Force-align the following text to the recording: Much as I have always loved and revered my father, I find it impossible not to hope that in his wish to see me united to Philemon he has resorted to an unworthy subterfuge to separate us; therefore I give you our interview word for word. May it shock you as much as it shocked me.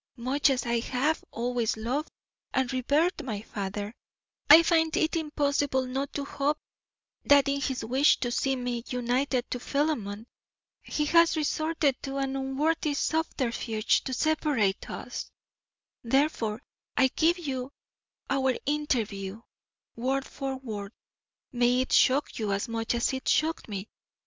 Much 0.17 0.49
as 0.49 0.65
I 0.65 0.79
have 0.79 1.23
always 1.29 1.77
loved 1.77 2.09
and 2.55 2.73
revered 2.73 3.23
my 3.23 3.43
father, 3.43 3.93
I 4.49 4.63
find 4.63 4.97
it 4.97 5.15
impossible 5.15 5.85
not 5.85 6.11
to 6.13 6.25
hope 6.25 6.57
that 7.23 7.47
in 7.47 7.61
his 7.61 7.85
wish 7.85 8.19
to 8.21 8.31
see 8.31 8.55
me 8.55 8.83
united 8.87 9.51
to 9.51 9.59
Philemon 9.59 10.25
he 10.81 11.05
has 11.05 11.37
resorted 11.37 12.01
to 12.01 12.17
an 12.17 12.35
unworthy 12.35 12.95
subterfuge 12.95 14.03
to 14.05 14.11
separate 14.11 14.89
us; 14.89 15.29
therefore 16.03 16.63
I 16.97 17.09
give 17.15 17.37
you 17.37 17.71
our 18.27 18.55
interview 18.65 19.43
word 19.95 20.25
for 20.25 20.55
word. 20.57 20.93
May 21.51 21.81
it 21.81 21.91
shock 21.93 22.39
you 22.39 22.51
as 22.51 22.67
much 22.67 22.95
as 22.95 23.13
it 23.13 23.27
shocked 23.27 23.69
me. 23.69 23.87